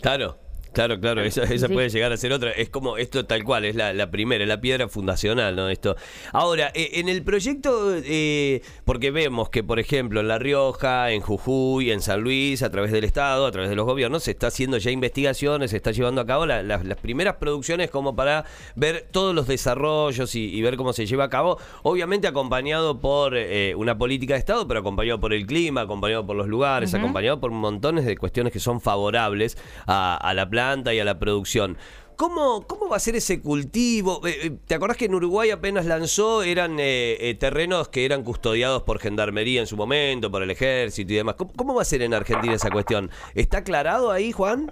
Claro. 0.00 0.36
Claro, 0.72 1.00
claro, 1.00 1.22
esa, 1.22 1.42
esa 1.44 1.68
puede 1.68 1.88
llegar 1.88 2.12
a 2.12 2.16
ser 2.16 2.32
otra. 2.32 2.52
Es 2.52 2.70
como 2.70 2.96
esto 2.96 3.26
tal 3.26 3.42
cual, 3.42 3.64
es 3.64 3.74
la, 3.74 3.92
la 3.92 4.10
primera, 4.10 4.46
la 4.46 4.60
piedra 4.60 4.88
fundacional, 4.88 5.56
¿no? 5.56 5.68
Esto. 5.68 5.96
Ahora, 6.32 6.70
eh, 6.74 6.90
en 6.94 7.08
el 7.08 7.22
proyecto, 7.22 7.94
eh, 7.96 8.62
porque 8.84 9.10
vemos 9.10 9.50
que, 9.50 9.64
por 9.64 9.80
ejemplo, 9.80 10.20
en 10.20 10.28
La 10.28 10.38
Rioja, 10.38 11.10
en 11.10 11.22
Jujuy, 11.22 11.90
en 11.90 12.00
San 12.00 12.20
Luis, 12.20 12.62
a 12.62 12.70
través 12.70 12.92
del 12.92 13.04
Estado, 13.04 13.46
a 13.46 13.50
través 13.50 13.68
de 13.68 13.76
los 13.76 13.84
gobiernos, 13.84 14.22
se 14.24 14.30
está 14.30 14.46
haciendo 14.46 14.78
ya 14.78 14.90
investigaciones, 14.90 15.72
se 15.72 15.76
está 15.76 15.90
llevando 15.90 16.20
a 16.20 16.26
cabo 16.26 16.46
las 16.46 16.96
primeras 16.98 17.36
producciones 17.36 17.90
como 17.90 18.14
para 18.14 18.44
ver 18.76 19.06
todos 19.10 19.34
los 19.34 19.46
desarrollos 19.46 20.34
y, 20.34 20.60
ver 20.60 20.76
cómo 20.76 20.92
se 20.92 21.06
lleva 21.06 21.24
a 21.24 21.30
cabo. 21.30 21.58
Obviamente 21.82 22.28
acompañado 22.28 23.00
por 23.00 23.34
eh, 23.34 23.74
una 23.74 23.96
política 23.96 24.34
de 24.34 24.40
Estado, 24.40 24.68
pero 24.68 24.80
acompañado 24.80 25.18
por 25.18 25.32
el 25.32 25.46
clima, 25.46 25.80
acompañado 25.80 26.26
por 26.26 26.36
los 26.36 26.46
lugares, 26.48 26.92
acompañado 26.94 27.40
por 27.40 27.50
montones 27.50 28.04
de 28.04 28.16
cuestiones 28.16 28.52
que 28.52 28.60
son 28.60 28.80
favorables 28.80 29.56
a, 29.86 30.16
a 30.16 30.34
la 30.34 30.48
planta 30.60 30.92
y 30.92 31.00
a 31.00 31.04
la 31.06 31.18
producción. 31.18 31.78
¿Cómo, 32.16 32.66
¿Cómo 32.66 32.90
va 32.90 32.96
a 32.96 33.00
ser 33.00 33.16
ese 33.16 33.40
cultivo? 33.40 34.20
Eh, 34.26 34.36
eh, 34.42 34.50
¿Te 34.66 34.74
acordás 34.74 34.98
que 34.98 35.06
en 35.06 35.14
Uruguay 35.14 35.50
apenas 35.50 35.86
lanzó, 35.86 36.42
eran 36.42 36.76
eh, 36.78 37.34
terrenos 37.40 37.88
que 37.88 38.04
eran 38.04 38.22
custodiados 38.22 38.82
por 38.82 38.98
gendarmería 38.98 39.60
en 39.60 39.66
su 39.66 39.78
momento, 39.78 40.30
por 40.30 40.42
el 40.42 40.50
ejército 40.50 41.14
y 41.14 41.16
demás? 41.16 41.36
¿Cómo, 41.36 41.74
va 41.74 41.80
a 41.80 41.86
ser 41.86 42.02
en 42.02 42.12
Argentina 42.12 42.52
esa 42.52 42.70
cuestión? 42.70 43.10
¿Está 43.34 43.58
aclarado 43.58 44.10
ahí, 44.10 44.32
Juan? 44.32 44.70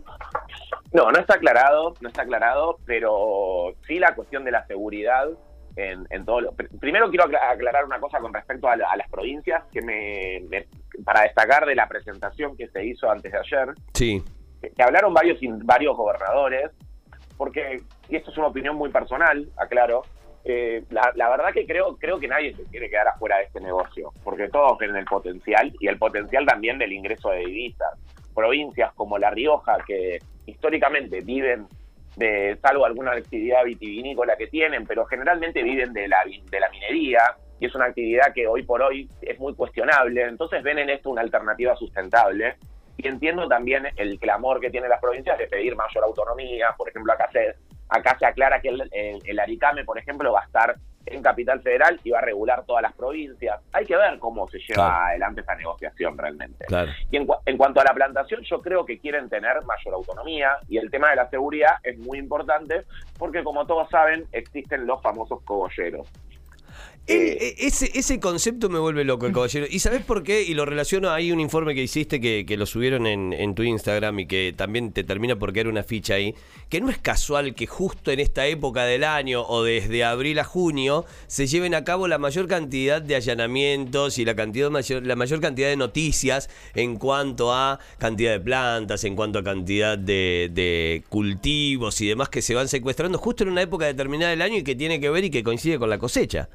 No, 0.92 1.10
no 1.10 1.18
está 1.18 1.36
aclarado, 1.36 1.94
no 2.02 2.08
está 2.08 2.22
aclarado, 2.22 2.80
pero 2.84 3.74
sí 3.86 3.98
la 3.98 4.14
cuestión 4.14 4.44
de 4.44 4.50
la 4.50 4.66
seguridad 4.66 5.26
en, 5.76 6.06
en 6.10 6.26
todo 6.26 6.42
lo... 6.42 6.52
Primero 6.52 7.08
quiero 7.08 7.24
aclarar 7.24 7.86
una 7.86 7.98
cosa 7.98 8.18
con 8.18 8.34
respecto 8.34 8.68
a, 8.68 8.76
las 8.76 9.08
provincias, 9.08 9.62
que 9.72 9.80
me, 9.80 10.66
para 11.02 11.22
destacar 11.22 11.64
de 11.64 11.74
la 11.74 11.88
presentación 11.88 12.58
que 12.58 12.68
se 12.68 12.84
hizo 12.84 13.10
antes 13.10 13.32
de 13.32 13.38
ayer. 13.38 13.68
Sí 13.94 14.22
que 14.78 14.84
hablaron 14.84 15.12
varios, 15.12 15.38
varios 15.64 15.96
gobernadores, 15.96 16.70
porque, 17.36 17.82
y 18.08 18.16
esto 18.16 18.30
es 18.30 18.38
una 18.38 18.46
opinión 18.46 18.76
muy 18.76 18.90
personal, 18.90 19.48
aclaro, 19.56 20.04
eh, 20.44 20.84
la, 20.90 21.12
la, 21.16 21.28
verdad 21.28 21.52
que 21.52 21.66
creo, 21.66 21.96
creo 21.96 22.20
que 22.20 22.28
nadie 22.28 22.54
se 22.54 22.62
quiere 22.66 22.88
quedar 22.88 23.08
afuera 23.08 23.38
de 23.38 23.44
este 23.44 23.60
negocio, 23.60 24.12
porque 24.22 24.48
todos 24.48 24.78
ven 24.78 24.94
el 24.94 25.04
potencial 25.04 25.74
y 25.80 25.88
el 25.88 25.98
potencial 25.98 26.46
también 26.46 26.78
del 26.78 26.92
ingreso 26.92 27.30
de 27.30 27.40
divisas. 27.40 27.90
Provincias 28.32 28.92
como 28.94 29.18
La 29.18 29.30
Rioja, 29.30 29.78
que 29.84 30.20
históricamente 30.46 31.22
viven 31.22 31.66
de, 32.16 32.56
salvo 32.62 32.86
alguna 32.86 33.12
actividad 33.12 33.64
vitivinícola 33.64 34.36
que 34.36 34.46
tienen, 34.46 34.86
pero 34.86 35.06
generalmente 35.06 35.60
viven 35.64 35.92
de 35.92 36.06
la, 36.06 36.22
de 36.24 36.60
la 36.60 36.70
minería, 36.70 37.20
y 37.58 37.66
es 37.66 37.74
una 37.74 37.86
actividad 37.86 38.32
que 38.32 38.46
hoy 38.46 38.62
por 38.62 38.80
hoy 38.80 39.10
es 39.22 39.40
muy 39.40 39.54
cuestionable, 39.54 40.22
entonces 40.22 40.62
ven 40.62 40.78
en 40.78 40.90
esto 40.90 41.10
una 41.10 41.22
alternativa 41.22 41.74
sustentable. 41.74 42.54
Y 42.98 43.06
entiendo 43.06 43.46
también 43.46 43.86
el 43.96 44.18
clamor 44.18 44.60
que 44.60 44.70
tienen 44.70 44.90
las 44.90 45.00
provincias 45.00 45.38
de 45.38 45.46
pedir 45.46 45.76
mayor 45.76 46.02
autonomía. 46.02 46.74
Por 46.76 46.88
ejemplo, 46.88 47.12
acá 47.12 47.28
se, 47.32 47.54
acá 47.88 48.16
se 48.18 48.26
aclara 48.26 48.60
que 48.60 48.70
el, 48.70 48.90
el, 49.24 49.38
Aricame, 49.38 49.84
por 49.84 49.98
ejemplo, 49.98 50.32
va 50.32 50.40
a 50.40 50.44
estar 50.44 50.74
en 51.06 51.22
Capital 51.22 51.62
Federal 51.62 52.00
y 52.02 52.10
va 52.10 52.18
a 52.18 52.22
regular 52.22 52.64
todas 52.66 52.82
las 52.82 52.92
provincias. 52.94 53.60
Hay 53.72 53.86
que 53.86 53.96
ver 53.96 54.18
cómo 54.18 54.48
se 54.48 54.58
lleva 54.58 55.06
adelante 55.06 55.42
esa 55.42 55.54
negociación 55.54 56.18
realmente. 56.18 56.66
Y 57.10 57.16
en, 57.18 57.28
en, 57.46 57.56
cuanto 57.56 57.80
a 57.80 57.84
la 57.84 57.94
plantación, 57.94 58.42
yo 58.42 58.60
creo 58.60 58.84
que 58.84 58.98
quieren 58.98 59.28
tener 59.28 59.62
mayor 59.64 59.94
autonomía 59.94 60.56
y 60.68 60.78
el 60.78 60.90
tema 60.90 61.10
de 61.10 61.16
la 61.16 61.30
seguridad 61.30 61.76
es 61.84 61.96
muy 61.98 62.18
importante 62.18 62.82
porque, 63.16 63.44
como 63.44 63.64
todos 63.64 63.88
saben, 63.90 64.26
existen 64.32 64.88
los 64.88 65.00
famosos 65.00 65.40
cogolleros. 65.44 66.08
Eh, 67.10 67.38
eh, 67.40 67.54
ese, 67.60 67.90
ese 67.94 68.20
concepto 68.20 68.68
me 68.68 68.78
vuelve 68.78 69.02
loco, 69.02 69.24
el 69.24 69.32
caballero. 69.32 69.66
¿Y 69.70 69.78
sabes 69.78 70.04
por 70.04 70.22
qué? 70.22 70.42
Y 70.42 70.52
lo 70.52 70.66
relaciono, 70.66 71.08
hay 71.08 71.32
un 71.32 71.40
informe 71.40 71.74
que 71.74 71.82
hiciste 71.82 72.20
que, 72.20 72.44
que 72.46 72.58
lo 72.58 72.66
subieron 72.66 73.06
en, 73.06 73.32
en, 73.32 73.54
tu 73.54 73.62
Instagram 73.62 74.18
y 74.18 74.26
que 74.26 74.52
también 74.54 74.92
te 74.92 75.04
termina 75.04 75.38
porque 75.38 75.60
era 75.60 75.70
una 75.70 75.82
ficha 75.82 76.14
ahí, 76.14 76.34
que 76.68 76.82
no 76.82 76.90
es 76.90 76.98
casual 76.98 77.54
que 77.54 77.66
justo 77.66 78.10
en 78.10 78.20
esta 78.20 78.46
época 78.46 78.84
del 78.84 79.04
año 79.04 79.42
o 79.42 79.62
desde 79.64 80.04
abril 80.04 80.38
a 80.38 80.44
junio 80.44 81.06
se 81.28 81.46
lleven 81.46 81.74
a 81.74 81.82
cabo 81.82 82.08
la 82.08 82.18
mayor 82.18 82.46
cantidad 82.46 83.00
de 83.00 83.16
allanamientos 83.16 84.18
y 84.18 84.26
la, 84.26 84.36
cantidad 84.36 84.68
mayor, 84.68 85.06
la 85.06 85.16
mayor 85.16 85.40
cantidad 85.40 85.68
de 85.68 85.76
noticias 85.78 86.50
en 86.74 86.96
cuanto 86.96 87.54
a 87.54 87.78
cantidad 87.96 88.32
de 88.32 88.40
plantas, 88.40 89.02
en 89.04 89.16
cuanto 89.16 89.38
a 89.38 89.44
cantidad 89.44 89.96
de, 89.96 90.50
de 90.52 91.02
cultivos 91.08 92.02
y 92.02 92.06
demás 92.08 92.28
que 92.28 92.42
se 92.42 92.54
van 92.54 92.68
secuestrando 92.68 93.16
justo 93.16 93.44
en 93.44 93.48
una 93.48 93.62
época 93.62 93.86
determinada 93.86 94.28
del 94.28 94.42
año 94.42 94.58
y 94.58 94.62
que 94.62 94.74
tiene 94.74 95.00
que 95.00 95.08
ver 95.08 95.24
y 95.24 95.30
que 95.30 95.42
coincide 95.42 95.78
con 95.78 95.88
la 95.88 95.96
cosecha. 95.96 96.50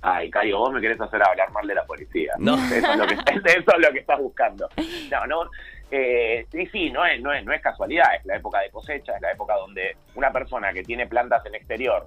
Ay, 0.00 0.30
Cayo, 0.30 0.58
vos 0.58 0.72
me 0.72 0.80
querés 0.80 1.00
hacer 1.00 1.20
hablar 1.22 1.50
mal 1.52 1.66
de 1.66 1.74
la 1.74 1.84
policía. 1.84 2.34
No. 2.38 2.54
Eso 2.54 2.92
es 2.92 2.96
lo 2.96 3.06
que, 3.06 3.14
eso 3.50 3.76
es 3.76 3.86
lo 3.86 3.92
que 3.92 3.98
estás 3.98 4.18
buscando. 4.18 4.68
No, 5.10 5.26
no. 5.26 5.50
Eh, 5.90 6.46
sí, 6.52 6.66
sí, 6.66 6.90
no 6.90 7.04
es, 7.04 7.20
no, 7.22 7.32
es, 7.32 7.44
no 7.44 7.52
es 7.52 7.62
casualidad, 7.62 8.14
es 8.14 8.24
la 8.26 8.36
época 8.36 8.60
de 8.60 8.70
cosecha, 8.70 9.16
es 9.16 9.22
la 9.22 9.32
época 9.32 9.54
donde 9.54 9.96
una 10.14 10.30
persona 10.30 10.72
que 10.72 10.82
tiene 10.82 11.06
plantas 11.06 11.44
en 11.46 11.54
exterior, 11.54 12.06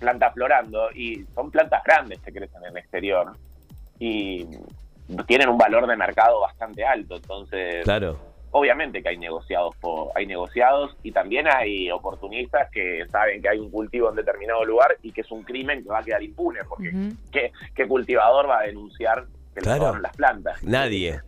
plantas 0.00 0.34
florando, 0.34 0.90
y 0.92 1.24
son 1.34 1.50
plantas 1.50 1.82
grandes 1.84 2.18
que 2.20 2.32
crecen 2.32 2.62
en 2.64 2.70
el 2.70 2.76
exterior, 2.78 3.32
y 4.00 4.44
tienen 5.28 5.48
un 5.48 5.58
valor 5.58 5.86
de 5.86 5.96
mercado 5.96 6.40
bastante 6.40 6.84
alto, 6.84 7.14
entonces... 7.14 7.84
Claro 7.84 8.33
obviamente 8.56 9.02
que 9.02 9.08
hay 9.08 9.18
negociados 9.18 9.74
hay 10.14 10.26
negociados 10.26 10.96
y 11.02 11.10
también 11.10 11.46
hay 11.48 11.90
oportunistas 11.90 12.70
que 12.70 13.04
saben 13.10 13.42
que 13.42 13.48
hay 13.48 13.58
un 13.58 13.68
cultivo 13.68 14.10
en 14.10 14.16
determinado 14.16 14.64
lugar 14.64 14.96
y 15.02 15.10
que 15.10 15.22
es 15.22 15.30
un 15.32 15.42
crimen 15.42 15.82
que 15.82 15.88
va 15.88 15.98
a 15.98 16.02
quedar 16.02 16.22
impune 16.22 16.60
porque 16.68 16.92
¿qué, 17.32 17.88
cultivador 17.88 18.48
va 18.48 18.60
a 18.60 18.62
denunciar 18.62 19.24
que 19.54 19.60
le 19.60 19.78
las 20.00 20.16
plantas? 20.16 20.62
Nadie. 20.62 21.20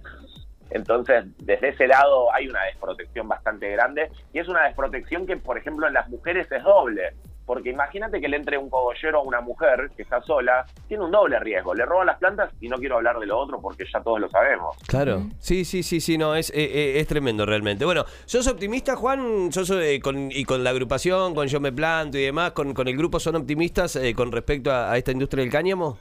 Entonces, 0.70 1.24
desde 1.38 1.70
ese 1.70 1.88
lado 1.88 2.32
hay 2.32 2.48
una 2.48 2.62
desprotección 2.64 3.28
bastante 3.28 3.70
grande 3.70 4.10
y 4.32 4.38
es 4.38 4.48
una 4.48 4.64
desprotección 4.64 5.26
que, 5.26 5.36
por 5.36 5.58
ejemplo, 5.58 5.88
en 5.88 5.94
las 5.94 6.08
mujeres 6.08 6.50
es 6.50 6.62
doble. 6.62 7.12
Porque 7.46 7.70
imagínate 7.70 8.20
que 8.20 8.28
le 8.28 8.36
entre 8.36 8.58
un 8.58 8.68
cogollero 8.68 9.20
a 9.20 9.22
una 9.22 9.40
mujer 9.40 9.90
que 9.96 10.02
está 10.02 10.20
sola, 10.22 10.66
tiene 10.88 11.04
un 11.04 11.12
doble 11.12 11.38
riesgo. 11.38 11.74
Le 11.74 11.86
roban 11.86 12.08
las 12.08 12.18
plantas 12.18 12.50
y 12.60 12.68
no 12.68 12.76
quiero 12.76 12.96
hablar 12.96 13.18
de 13.20 13.26
lo 13.26 13.38
otro 13.38 13.60
porque 13.60 13.84
ya 13.90 14.00
todos 14.00 14.20
lo 14.20 14.28
sabemos. 14.28 14.76
Claro, 14.88 15.22
sí, 15.38 15.64
sí, 15.64 15.84
sí, 15.84 16.00
sí, 16.00 16.18
no, 16.18 16.34
es, 16.34 16.50
eh, 16.50 16.54
eh, 16.56 16.98
es, 16.98 17.06
tremendo 17.06 17.46
realmente. 17.46 17.84
Bueno, 17.84 18.04
¿sos 18.24 18.48
optimista, 18.48 18.96
Juan? 18.96 19.52
¿Sos, 19.52 19.70
eh, 19.70 20.00
con, 20.02 20.30
y 20.32 20.44
con 20.44 20.64
la 20.64 20.70
agrupación, 20.70 21.36
con 21.36 21.46
Yo 21.46 21.60
Me 21.60 21.70
Planto 21.70 22.18
y 22.18 22.24
demás, 22.24 22.50
con, 22.50 22.74
con 22.74 22.88
el 22.88 22.96
grupo 22.96 23.20
son 23.20 23.36
optimistas 23.36 23.96
con 24.16 24.32
respecto 24.32 24.72
a, 24.72 24.96
esta 24.98 25.12
industria 25.12 25.44
del 25.44 25.52
cáñamo? 25.52 25.98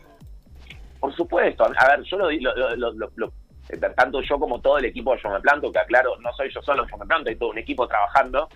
Por 1.00 1.16
supuesto. 1.16 1.64
A 1.64 1.88
ver, 1.88 2.02
yo 2.06 2.18
lo, 2.18 3.32
tanto 3.96 4.22
yo 4.22 4.40
como 4.40 4.60
todo 4.62 4.80
el 4.80 4.86
equipo 4.86 5.14
de 5.14 5.22
Yo 5.22 5.30
Me 5.30 5.40
Planto, 5.42 5.72
que 5.72 5.80
aclaro, 5.80 6.18
no 6.22 6.34
soy 6.34 6.52
yo 6.52 6.62
solo 6.64 6.88
Yo 6.90 6.98
Me 6.98 7.06
Planto, 7.06 7.30
hay 7.30 7.36
todo 7.36 7.50
un 7.50 7.60
equipo 7.60 7.88
trabajando 7.88 8.50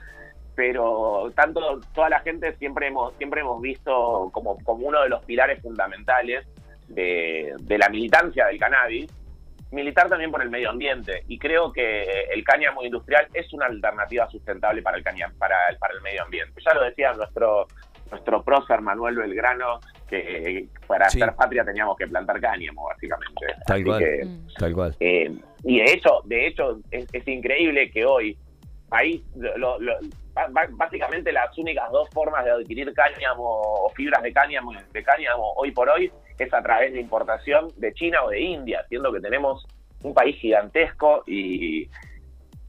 pero 0.60 1.32
tanto 1.38 1.80
toda 1.96 2.10
la 2.10 2.20
gente 2.20 2.54
siempre 2.58 2.88
hemos 2.88 3.16
siempre 3.16 3.40
hemos 3.40 3.62
visto 3.62 4.30
como, 4.34 4.62
como 4.66 4.88
uno 4.88 5.02
de 5.04 5.08
los 5.08 5.24
pilares 5.24 5.62
fundamentales 5.62 6.46
de, 6.90 7.56
la 7.78 7.88
militancia 7.88 8.48
del 8.48 8.60
cannabis 8.60 9.10
militar 9.72 10.10
también 10.10 10.32
por 10.32 10.42
el 10.42 10.50
medio 10.50 10.70
ambiente. 10.70 11.24
Y 11.30 11.40
creo 11.40 11.72
que 11.72 12.04
el 12.34 12.44
cáñamo 12.44 12.84
industrial 12.84 13.30
es 13.34 13.54
una 13.54 13.68
alternativa 13.68 14.30
sustentable 14.30 14.82
para 14.82 14.98
el 14.98 15.04
para 15.38 15.56
el, 15.70 15.78
para 15.78 15.94
el 15.94 16.02
medio 16.02 16.24
ambiente. 16.24 16.60
Ya 16.62 16.74
lo 16.74 16.84
decía 16.84 17.14
nuestro 17.14 17.66
nuestro 18.12 18.44
prócer 18.44 18.82
Manuel 18.82 19.16
Belgrano 19.16 19.80
que 20.10 20.68
para 20.88 21.06
hacer 21.06 21.34
patria 21.36 21.64
teníamos 21.64 21.96
que 21.96 22.06
plantar 22.06 22.42
cáñamo 22.42 22.84
básicamente. 22.84 23.46
Tal 23.66 23.86
cual. 23.86 24.04
tal 24.58 24.74
cual. 24.74 24.96
eh, 25.00 25.32
y 25.64 25.78
de 25.80 25.94
hecho 25.94 26.20
de 26.26 26.48
hecho 26.48 26.82
es, 26.92 27.08
es 27.14 27.26
increíble 27.30 27.90
que 27.92 28.04
hoy 28.04 28.38
país 28.90 29.22
lo, 29.36 29.78
básicamente 30.72 31.32
las 31.32 31.56
únicas 31.58 31.92
dos 31.92 32.10
formas 32.10 32.46
de 32.46 32.52
adquirir 32.52 32.94
cáñamo 32.94 33.44
o 33.44 33.90
fibras 33.90 34.22
de 34.24 34.34
cáñamo, 34.34 34.74
de 34.74 35.04
cáñamo 35.04 35.54
hoy 35.56 35.72
por 35.72 35.90
hoy 35.90 36.12
es 36.38 36.54
a 36.54 36.62
través 36.62 36.94
de 36.94 37.02
importación 37.02 37.68
de 37.78 37.94
China 37.94 38.24
o 38.24 38.30
de 38.30 38.40
India, 38.40 38.86
siendo 38.88 39.12
que 39.12 39.20
tenemos 39.20 39.68
un 40.04 40.14
país 40.14 40.38
gigantesco 40.38 41.24
y, 41.28 41.90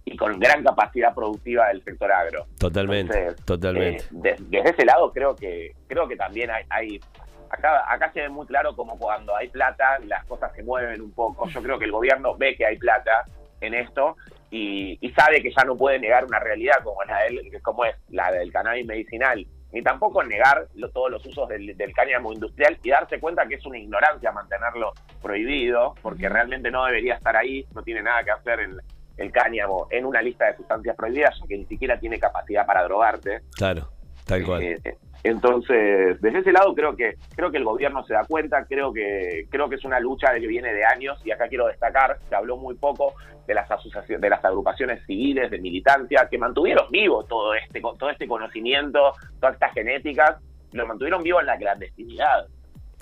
y 0.05 0.17
con 0.17 0.39
gran 0.39 0.65
capacidad 0.65 1.15
productiva 1.15 1.69
del 1.69 1.83
sector 1.85 2.11
agro. 2.11 2.47
Totalmente, 2.59 3.35
totalmente. 3.45 4.05
Eh, 4.25 4.37
desde 4.39 4.71
ese 4.71 4.85
lado 4.85 5.13
creo 5.13 5.37
que 5.37 5.73
creo 5.87 6.09
que 6.09 6.17
también 6.17 6.51
hay, 6.51 6.65
hay 6.69 7.01
acá 7.49 7.85
acá 7.93 8.13
se 8.13 8.23
ve 8.23 8.29
muy 8.29 8.47
claro 8.47 8.75
como 8.75 8.99
cuando 8.99 9.37
hay 9.37 9.49
plata 9.49 9.99
las 10.07 10.25
cosas 10.25 10.53
se 10.55 10.63
mueven 10.63 11.01
un 11.01 11.13
poco. 11.13 11.49
Yo 11.49 11.63
creo 11.63 11.79
que 11.79 11.85
el 11.85 11.93
gobierno 11.93 12.37
ve 12.37 12.57
que 12.57 12.67
hay 12.67 12.77
plata 12.77 13.25
en 13.61 13.75
esto 13.75 14.17
y, 14.51 15.13
sabe 15.17 15.43
que 15.43 15.51
ya 15.51 15.65
no 15.65 15.77
puede 15.77 15.99
negar 15.99 16.25
una 16.25 16.39
realidad 16.39 16.83
como 16.83 17.03
la 17.05 17.23
del, 17.23 17.41
como 17.63 17.85
es 17.85 17.95
la 18.09 18.33
del 18.33 18.53
cannabis 18.53 18.87
medicinal, 18.87 19.47
ni 19.73 19.83
tampoco 19.83 20.23
negar 20.25 20.69
todos 20.93 21.11
los 21.11 21.25
usos 21.25 21.49
del, 21.49 21.77
cáñamo 21.95 22.33
industrial 22.33 22.79
y 22.83 22.91
darse 22.91 23.21
cuenta 23.21 23.47
que 23.47 23.55
es 23.55 23.67
una 23.67 23.79
ignorancia 23.79 24.33
mantenerlo 24.33 24.93
prohibido, 25.23 25.95
porque 26.03 26.29
realmente 26.29 26.71
no 26.71 26.85
debería 26.85 27.15
estar 27.15 27.37
ahí, 27.37 27.67
no 27.75 27.83
tiene 27.83 28.03
nada 28.03 28.25
que 28.25 28.31
hacer 28.33 28.61
el, 28.61 28.81
el 29.17 29.31
cáñamo 29.31 29.87
en 29.91 30.05
una 30.05 30.23
lista 30.23 30.47
de 30.47 30.57
sustancias 30.57 30.97
prohibidas, 30.97 31.39
ya 31.39 31.47
que 31.47 31.59
ni 31.59 31.67
siquiera 31.67 31.99
tiene 31.99 32.19
capacidad 32.19 32.67
para 32.67 32.83
drogarte. 32.83 33.43
Claro, 33.55 33.89
tal 34.27 34.45
cual. 34.45 34.63
Eh, 34.63 34.79
eh, 34.85 34.97
entonces, 35.23 36.21
desde 36.21 36.39
ese 36.39 36.53
lado 36.53 36.75
creo 36.75 36.97
que 36.97 37.17
creo 37.37 37.51
que 37.51 37.59
el 37.59 37.65
gobierno 37.65 38.05
se 38.05 38.15
da 38.15 38.25
cuenta, 38.25 38.65
creo 38.65 38.93
que 38.93 39.47
creo 39.51 39.69
que 39.69 39.77
es 39.77 39.85
una 39.85 40.01
lucha 40.01 40.33
que 40.35 40.47
viene 40.47 40.73
de 40.73 40.85
años 40.85 41.21
y 41.25 41.31
acá 41.31 41.49
quiero 41.49 41.67
destacar, 41.67 42.19
se 42.29 42.35
habló 42.35 42.57
muy 42.57 42.75
poco 42.77 43.15
de 43.47 43.55
las 43.55 43.71
asociaciones, 43.71 44.23
de 44.23 44.31
las 44.31 44.45
agrupaciones 44.45 45.05
civiles 45.07 45.51
de 45.51 45.59
militancia 45.59 46.27
que 46.31 46.39
mantuvieron 46.39 46.91
vivo 46.91 47.25
todo 47.25 47.55
este 47.55 47.81
todo 47.81 48.09
este 48.09 48.27
conocimiento, 48.27 49.13
todas 49.41 49.55
estas 49.55 49.75
genéticas, 49.75 50.37
lo 50.73 50.87
mantuvieron 50.87 51.23
vivo 51.23 51.41
en 51.41 51.47
la 51.47 51.59
clandestinidad. 51.59 52.47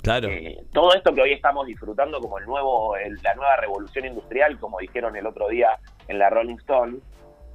Claro. 0.02 0.28
Eh, 0.28 0.58
todo 0.72 0.94
esto 0.94 1.12
que 1.12 1.22
hoy 1.22 1.32
estamos 1.32 1.66
disfrutando 1.66 2.20
como 2.20 2.38
el 2.38 2.46
nuevo 2.46 2.96
la 3.22 3.34
nueva 3.34 3.56
revolución 3.56 4.06
industrial, 4.06 4.58
como 4.58 4.78
dijeron 4.78 5.14
el 5.16 5.26
otro 5.26 5.48
día 5.48 5.78
en 6.08 6.18
la 6.18 6.30
Rolling 6.30 6.56
Stone, 6.56 6.98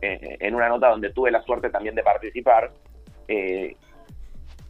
eh, 0.02 0.38
en 0.40 0.54
una 0.56 0.68
nota 0.68 0.90
donde 0.90 1.12
tuve 1.12 1.32
la 1.32 1.42
suerte 1.44 1.70
también 1.70 1.96
de 1.96 2.04
participar, 2.04 2.72
eh, 3.28 3.76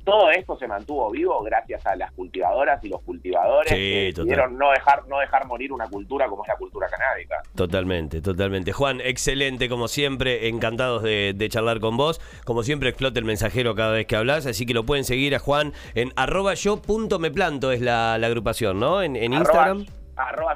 todo 0.04 0.30
esto 0.32 0.58
se 0.58 0.68
mantuvo 0.68 1.10
vivo 1.12 1.42
gracias 1.44 1.86
a 1.86 1.96
las 1.96 2.12
cultivadoras 2.12 2.84
y 2.84 2.90
los 2.90 3.02
cultivadores 3.02 3.72
que 3.72 4.12
decidieron 4.14 4.58
no 4.58 4.72
dejar, 4.72 5.08
no 5.08 5.20
dejar 5.20 5.48
morir 5.48 5.72
una 5.72 5.88
cultura 5.88 6.28
como 6.28 6.44
es 6.44 6.50
la 6.50 6.58
cultura 6.58 6.88
canábica. 6.88 7.42
Totalmente, 7.56 8.22
totalmente. 8.22 8.74
Juan, 8.74 9.00
excelente 9.02 9.70
como 9.70 9.88
siempre, 9.88 10.50
encantados 10.50 11.04
de, 11.04 11.48
charlar 11.50 11.80
con 11.80 11.98
vos. 11.98 12.20
Como 12.46 12.64
siempre 12.64 12.90
explota 12.90 13.20
el 13.20 13.26
mensajero 13.26 13.76
cada 13.76 13.94
vez 13.94 14.06
que 14.06 14.16
hablas, 14.16 14.46
así 14.46 14.66
que 14.66 14.74
lo 14.74 14.86
pueden 14.86 15.06
seguir 15.06 15.36
a 15.36 15.40
Juan 15.40 15.74
en 15.96 16.12
arroba 16.16 16.54
yo 16.54 16.82
punto 16.82 17.20
me 17.20 17.32
planto, 17.32 17.72
es 17.72 17.82
la, 17.82 18.16
agrupación, 18.16 18.80
¿no? 18.80 19.02
En, 19.02 19.16
Instagram 19.16 19.82
arroba 19.82 20.03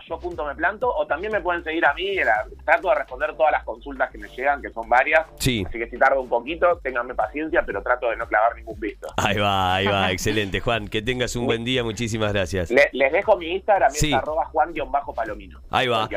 yo 0.08 0.20
punto 0.20 0.46
me 0.46 0.56
planto 0.56 0.90
o 0.94 1.06
también 1.06 1.32
me 1.32 1.42
pueden 1.42 1.64
seguir 1.64 1.86
a 1.86 1.94
mí 1.94 2.16
trato 2.66 2.90
de 2.90 2.96
responder 2.96 3.36
todas 3.36 3.52
las 3.52 3.64
consultas 3.64 4.10
que 4.12 4.18
me 4.18 4.28
llegan 4.30 4.62
que 4.62 4.70
son 4.70 4.88
varias. 4.90 5.26
Sí. 5.40 5.64
así 5.68 5.78
que 5.78 5.90
si 5.90 5.98
tardo 5.98 6.22
un 6.22 6.30
poquito 6.30 6.78
ténganme 6.84 7.14
paciencia 7.16 7.64
pero 7.66 7.82
trato 7.82 8.10
de 8.10 8.18
no 8.18 8.28
clavar 8.28 8.56
ningún 8.56 8.80
visto. 8.80 9.08
Ahí 9.18 9.38
va 9.38 9.76
ahí 9.76 9.88
va 9.88 10.12
excelente. 10.18 10.60
Juan 10.60 10.88
que 10.88 11.02
tengas 11.02 11.36
un 11.36 11.46
buen 11.46 11.64
día 11.64 11.84
muchísimas 11.84 12.34
gracias. 12.34 12.72
Les 12.72 13.12
dejo 13.12 13.38
mi 13.38 13.54
Instagram 13.54 13.92
es 13.94 14.14
arroba 14.14 14.46
Juan-Palomino. 14.46 15.60
Ahí 15.70 15.88
va. 15.88 16.08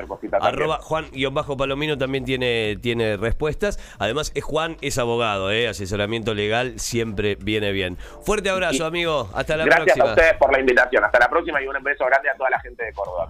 Arroba 0.40 0.78
Juan-Palomino 0.78 1.98
también 1.98 2.24
tiene, 2.24 2.76
tiene 2.80 3.16
respuestas. 3.16 3.78
Además 3.98 4.32
es 4.34 4.44
Juan 4.44 4.76
es 4.80 4.98
abogado 4.98 5.50
¿eh? 5.50 5.68
asesoramiento 5.68 6.34
legal 6.34 6.78
siempre 6.78 7.36
viene 7.36 7.72
bien. 7.72 7.96
Fuerte 7.96 8.50
abrazo 8.50 8.84
amigo. 8.84 9.28
Hasta 9.34 9.56
la 9.56 9.64
próxima 9.64 9.84
gracias 9.84 10.06
a 10.06 10.10
ustedes 10.10 10.36
por 10.38 10.52
la 10.52 10.60
invitación. 10.60 11.04
Hasta 11.04 11.18
la 11.18 11.28
próxima 11.28 11.62
y 11.62 11.66
un 11.66 11.82
beso 11.82 12.04
grande 12.06 12.30
a 12.30 12.34
toda 12.34 12.50
la 12.50 12.60
gente 12.60 12.84
de 12.84 12.92
Córdoba 12.92 13.26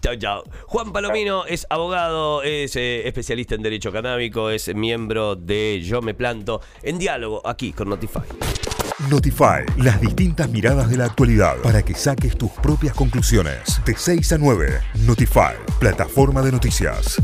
Chao, 0.00 0.16
chao. 0.16 0.44
Juan 0.66 0.92
Palomino 0.92 1.44
es 1.44 1.66
abogado, 1.68 2.42
es 2.42 2.74
eh, 2.76 3.06
especialista 3.06 3.54
en 3.54 3.62
derecho 3.62 3.92
canábico, 3.92 4.50
es 4.50 4.74
miembro 4.74 5.36
de 5.36 5.80
Yo 5.82 6.00
Me 6.02 6.14
Planto, 6.14 6.60
en 6.82 6.98
diálogo 6.98 7.46
aquí 7.46 7.72
con 7.72 7.88
Notify. 7.88 8.22
Notify, 9.08 9.64
las 9.78 10.00
distintas 10.00 10.50
miradas 10.50 10.90
de 10.90 10.96
la 10.98 11.06
actualidad 11.06 11.56
para 11.62 11.82
que 11.82 11.94
saques 11.94 12.36
tus 12.36 12.50
propias 12.50 12.94
conclusiones. 12.94 13.80
De 13.84 13.94
6 13.96 14.32
a 14.32 14.38
9, 14.38 14.80
Notify, 15.06 15.54
plataforma 15.78 16.42
de 16.42 16.52
noticias. 16.52 17.16